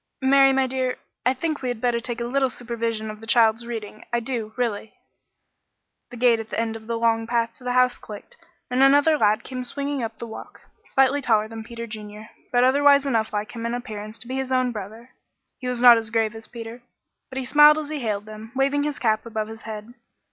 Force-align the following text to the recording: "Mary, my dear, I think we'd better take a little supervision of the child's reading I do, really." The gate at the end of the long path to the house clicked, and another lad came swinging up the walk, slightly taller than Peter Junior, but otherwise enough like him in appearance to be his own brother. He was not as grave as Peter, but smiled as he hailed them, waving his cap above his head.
"Mary, 0.23 0.51
my 0.51 0.65
dear, 0.65 0.97
I 1.27 1.35
think 1.35 1.61
we'd 1.61 1.79
better 1.79 1.99
take 1.99 2.19
a 2.19 2.23
little 2.23 2.49
supervision 2.49 3.11
of 3.11 3.19
the 3.19 3.27
child's 3.27 3.67
reading 3.67 4.03
I 4.11 4.19
do, 4.19 4.51
really." 4.55 4.95
The 6.09 6.17
gate 6.17 6.39
at 6.39 6.47
the 6.47 6.59
end 6.59 6.75
of 6.75 6.87
the 6.87 6.97
long 6.97 7.27
path 7.27 7.53
to 7.57 7.63
the 7.63 7.73
house 7.73 7.99
clicked, 7.99 8.35
and 8.71 8.81
another 8.81 9.15
lad 9.15 9.43
came 9.43 9.63
swinging 9.63 10.01
up 10.01 10.17
the 10.17 10.25
walk, 10.25 10.61
slightly 10.85 11.21
taller 11.21 11.47
than 11.47 11.63
Peter 11.63 11.85
Junior, 11.85 12.29
but 12.51 12.63
otherwise 12.63 13.05
enough 13.05 13.31
like 13.31 13.51
him 13.51 13.63
in 13.63 13.75
appearance 13.75 14.17
to 14.17 14.27
be 14.27 14.37
his 14.37 14.51
own 14.51 14.71
brother. 14.71 15.11
He 15.59 15.67
was 15.67 15.83
not 15.83 15.99
as 15.99 16.09
grave 16.09 16.33
as 16.33 16.47
Peter, 16.47 16.81
but 17.29 17.37
smiled 17.45 17.77
as 17.77 17.89
he 17.89 17.99
hailed 17.99 18.25
them, 18.25 18.53
waving 18.55 18.81
his 18.81 18.97
cap 18.97 19.27
above 19.27 19.49
his 19.49 19.61
head. 19.69 19.93